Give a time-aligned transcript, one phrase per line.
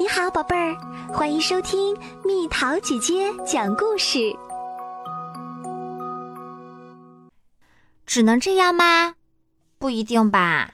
[0.00, 0.76] 你好，宝贝儿，
[1.12, 4.32] 欢迎收听蜜桃姐姐讲故事。
[8.06, 9.16] 只能这样吗？
[9.76, 10.70] 不一定吧。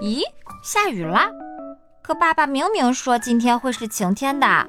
[0.00, 0.22] 咦，
[0.64, 1.30] 下雨了！
[2.02, 4.66] 可爸爸明明说今天会是晴天的。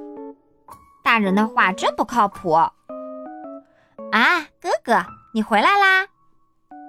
[1.05, 2.51] 大人的话真不靠谱。
[2.51, 2.73] 啊，
[4.59, 6.05] 哥哥，你回来啦！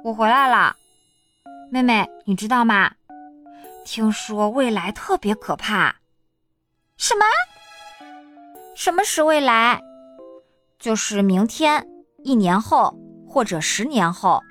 [0.02, 0.74] 我回来了。
[1.70, 2.90] 妹妹，你知道吗？
[3.90, 5.96] 听说未来特别可怕。
[6.98, 7.24] 什么？
[8.76, 9.80] 什么是未来？
[10.78, 11.88] 就是明天、
[12.22, 12.94] 一年后
[13.26, 14.42] 或者十年后，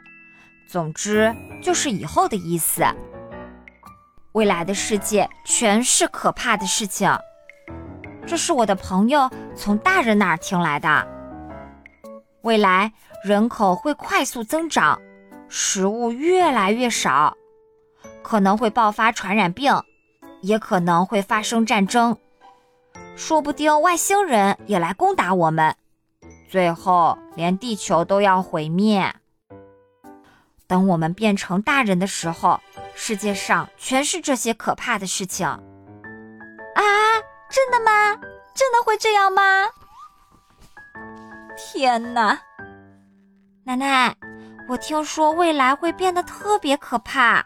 [0.67, 2.83] 总之就是以后的意思。
[4.31, 7.15] 未来的世界全是可怕的事情。
[8.25, 11.07] 这是我的朋友从大人那儿听来的。
[12.41, 12.91] 未来
[13.23, 14.99] 人口会快速增长，
[15.47, 17.37] 食物越来越少。
[18.27, 19.73] 可能会爆发传染病，
[20.41, 22.17] 也可能会发生战争，
[23.15, 25.73] 说不定外星人也来攻打我们，
[26.49, 29.15] 最后连地球都要毁灭。
[30.67, 32.59] 等我们变成大人的时候，
[32.95, 35.47] 世界上全是这些可怕的事情。
[35.47, 35.61] 啊，
[37.49, 38.13] 真的吗？
[38.53, 39.41] 真的会这样吗？
[41.55, 42.37] 天哪！
[43.63, 44.13] 奶奶，
[44.67, 47.45] 我听说未来会变得特别可怕。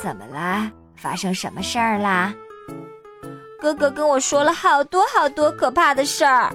[0.00, 0.70] 怎么啦？
[0.96, 2.32] 发生什么事儿啦？
[3.60, 6.54] 哥哥跟我说了好多好多可怕的事儿。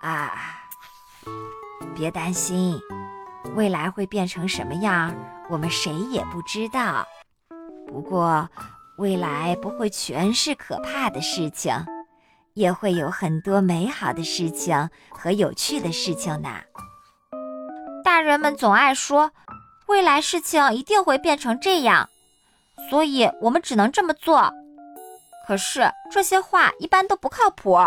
[0.00, 0.32] 啊，
[1.94, 2.80] 别担心，
[3.54, 5.14] 未来会变成什么样，
[5.50, 7.06] 我们谁也不知道。
[7.88, 8.48] 不过，
[8.98, 11.74] 未来不会全是可怕的事情，
[12.54, 16.48] 也会有很多美好的事情和有趣的事情呢。
[18.04, 19.30] 大人们总爱说，
[19.86, 22.08] 未来事情一定会变成这样。
[22.92, 24.52] 所以我们只能这么做，
[25.46, 27.78] 可是这些话一般都不靠谱。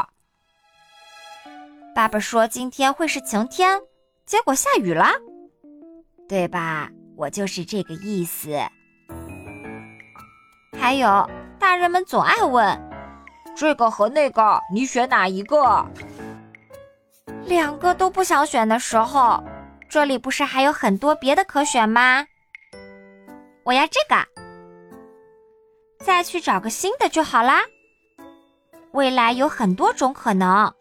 [1.93, 3.79] 爸爸说今天会是晴天，
[4.25, 5.11] 结果下雨了，
[6.27, 6.89] 对吧？
[7.15, 8.57] 我就是这个意思。
[10.75, 11.29] 还有，
[11.59, 12.75] 大人们总爱问，
[13.55, 15.85] 这个和那个，你选哪一个？
[17.45, 19.43] 两个都不想选的时候，
[19.87, 22.25] 这里不是还有很多别的可选吗？
[23.65, 24.44] 我要这个。
[26.05, 27.61] 再去找个新的就好啦。
[28.91, 30.71] 未来有很多种可能。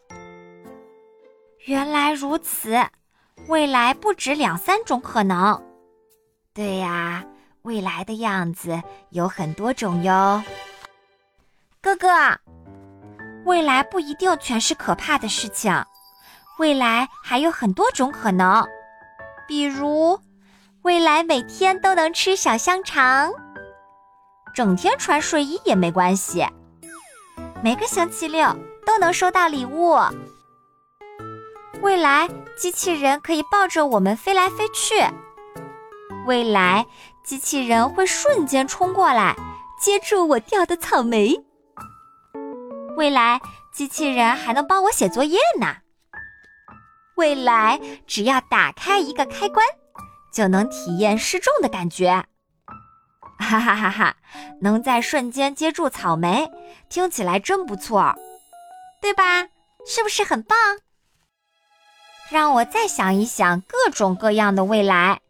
[1.65, 2.77] 原来如此，
[3.49, 5.59] 未来不止两三种可能。
[6.53, 7.25] 对呀，
[7.63, 10.43] 未来的样子有很多种哟。
[11.81, 12.09] 哥哥，
[13.47, 15.73] 未来不一定全是可怕的事情，
[16.59, 18.63] 未来还有很多种可能。
[19.49, 20.21] 比如，
[20.83, 23.33] 未来每天都能吃小香肠。
[24.55, 26.47] 整天穿睡衣也没关系，
[27.61, 28.47] 每个星期六
[28.87, 29.99] 都能收到礼物。
[31.83, 34.95] 未来机器人可以抱着我们飞来飞去，
[36.25, 36.87] 未来
[37.25, 39.35] 机器人会瞬间冲过来
[39.81, 41.35] 接住我掉的草莓。
[42.97, 43.41] 未来
[43.73, 45.79] 机器人还能帮我写作业呢。
[47.17, 49.67] 未来只要打开一个开关，
[50.33, 52.25] 就能体验失重的感觉。
[53.45, 54.17] 哈哈哈哈！
[54.61, 56.51] 能在瞬间接住草莓，
[56.89, 58.15] 听起来真不错，
[59.01, 59.47] 对吧？
[59.87, 60.59] 是不是很棒？
[62.31, 65.21] 让我再想一想各种各样的未来。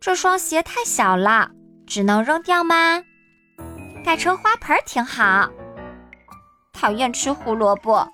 [0.00, 1.50] 这双鞋太小了，
[1.86, 3.02] 只能扔掉吗？
[4.04, 5.50] 改成花盆挺好。
[6.72, 8.08] 讨厌吃胡萝卜，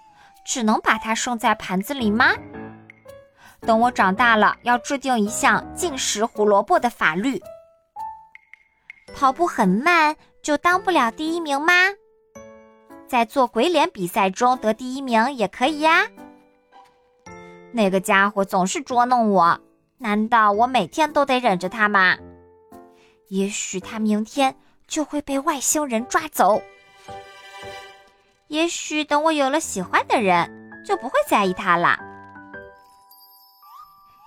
[0.46, 2.32] 只能把它剩在盘子里吗？
[3.60, 7.40] 等我长大了，要制定一项禁食胡萝卜的法律。
[9.14, 11.72] 跑步很慢就当不了第一名吗？
[13.06, 16.06] 在做鬼脸比赛中得第一名也可以呀。
[17.70, 19.60] 那个家伙总是捉弄我，
[19.98, 22.16] 难道我每天都得忍着他吗？
[23.28, 24.54] 也许他明天
[24.86, 26.62] 就会被外星人抓走。
[28.48, 31.98] 也许等我有了喜欢的人，就不会在意他了。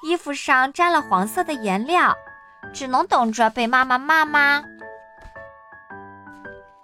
[0.04, 2.16] 衣服上沾了黄色的颜料，
[2.74, 4.64] 只能等着被妈妈骂吗？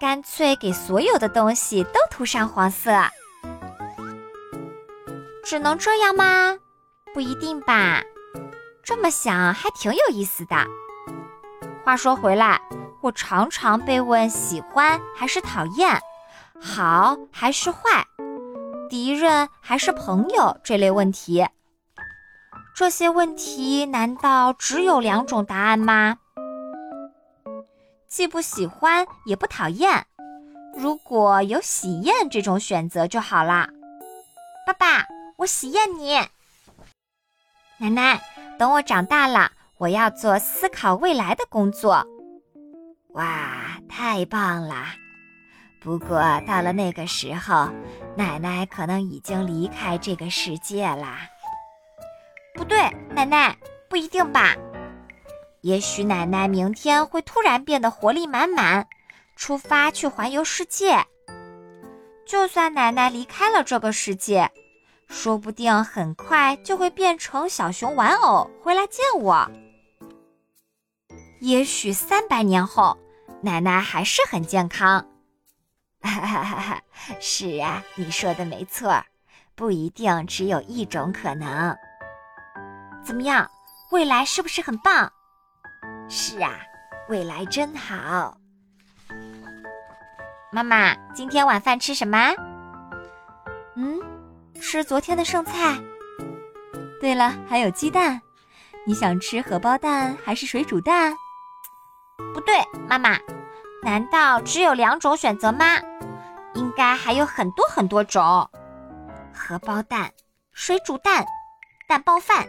[0.02, 2.90] 干脆给所有的东西都涂上黄色，
[5.44, 6.58] 只能这样吗？
[7.14, 8.02] 不一定吧。
[8.82, 10.56] 这么想还挺有意思的。
[11.84, 12.60] 话说回来，
[13.00, 16.02] 我常常被问喜欢还是讨厌，
[16.60, 18.04] 好还是坏，
[18.90, 21.46] 敌人还是朋友这类问题。
[22.74, 26.18] 这些问题难道只有两种答案吗？
[28.12, 30.04] 既不喜欢也不讨厌。
[30.76, 33.70] 如果有喜宴这种选择就好啦。
[34.66, 35.06] 爸爸，
[35.38, 36.16] 我喜宴你。
[37.78, 38.20] 奶奶，
[38.58, 42.06] 等我长大了，我要做思考未来的工作。
[43.14, 44.84] 哇，太棒了！
[45.80, 47.70] 不过到了那个时候，
[48.14, 51.20] 奶奶可能已经离开这个世界啦。
[52.54, 52.78] 不对，
[53.14, 53.56] 奶奶，
[53.88, 54.54] 不一定吧？
[55.62, 58.86] 也许奶奶明天会突然变得活力满满，
[59.36, 61.06] 出发去环游世界。
[62.26, 64.50] 就算奶奶离开了这个世界，
[65.08, 69.48] 说不定很快就会变成小熊玩偶回来见我。
[71.40, 72.98] 也许三百年后，
[73.40, 75.06] 奶奶还是很健康。
[76.00, 76.82] 哈哈哈哈！
[77.20, 79.00] 是啊，你说的没错，
[79.54, 81.76] 不一定只有一种可能。
[83.04, 83.48] 怎么样，
[83.92, 85.12] 未来是不是很棒？
[86.14, 86.60] 是啊，
[87.08, 88.36] 未来真好。
[90.52, 92.18] 妈妈，今天晚饭吃什么？
[93.76, 93.98] 嗯，
[94.60, 95.74] 吃昨天的剩菜。
[97.00, 98.20] 对了，还有鸡蛋。
[98.84, 101.16] 你想吃荷包蛋还是水煮蛋？
[102.34, 102.56] 不对，
[102.86, 103.16] 妈妈，
[103.82, 105.78] 难道只有两种选择吗？
[106.52, 108.22] 应该还有很多很多种：
[109.32, 110.12] 荷包蛋、
[110.52, 111.24] 水煮蛋、
[111.88, 112.46] 蛋包饭、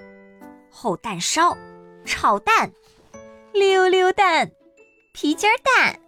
[0.69, 1.56] 厚蛋烧、
[2.04, 2.69] 炒蛋、
[3.53, 4.51] 溜溜蛋、
[5.13, 6.00] 皮筋蛋、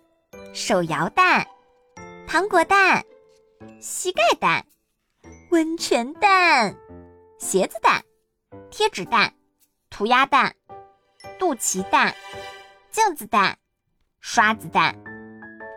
[0.53, 1.45] 手摇蛋、
[2.27, 3.03] 糖果蛋、
[3.79, 4.65] 膝盖蛋、
[5.51, 6.75] 温泉蛋、
[7.39, 8.03] 鞋子蛋、
[8.69, 9.33] 贴纸蛋、
[9.89, 10.55] 涂鸦蛋、
[11.39, 12.13] 肚脐蛋、
[12.91, 13.57] 镜子蛋、
[14.19, 14.95] 刷子蛋、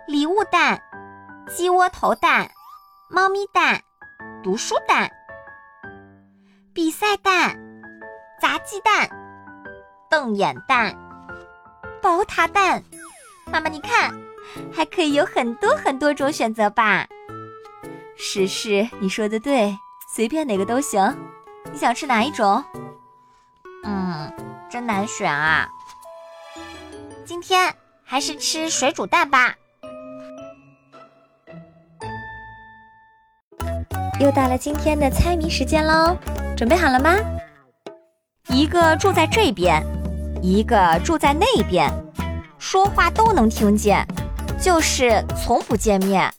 [0.07, 0.83] 礼物蛋。
[1.49, 2.51] 鸡窝头蛋、
[3.09, 3.81] 猫咪蛋、
[4.45, 5.11] 读书蛋、
[6.75, 7.57] 比赛蛋、
[8.39, 9.09] 砸鸡蛋、
[10.11, 10.95] 瞪眼蛋、
[12.03, 12.83] 宝塔蛋。
[13.51, 14.15] 妈妈，你看，
[14.73, 17.07] 还可以有很多很多种选择吧？
[18.17, 19.77] 是是，你说的对，
[20.15, 21.17] 随便哪个都行。
[21.73, 22.65] 你想吃哪一种？
[23.85, 24.33] 嗯，
[24.71, 25.69] 真难选啊。
[27.25, 27.75] 今天
[28.05, 29.55] 还是吃水煮蛋吧。
[34.21, 36.17] 又到了今天的猜谜时间喽，
[36.57, 37.15] 准备好了吗？
[38.49, 39.81] 一个住在这边，
[40.41, 41.91] 一个住在那边，
[42.59, 44.07] 说话都能听见，
[44.61, 46.33] 就是从不见面。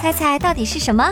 [0.00, 1.10] 猜猜到底是什么？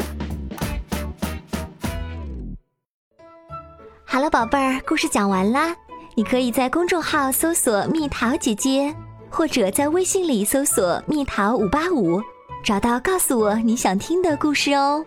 [4.04, 5.74] 好了，宝贝儿，故事讲完啦。
[6.14, 8.94] 你可以在公众号搜索“蜜桃姐姐”，
[9.30, 12.20] 或者在微信里搜索“蜜桃五八五”，
[12.62, 15.02] 找到告诉我你想听的故事哦。